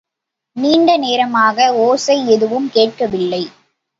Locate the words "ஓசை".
1.75-2.27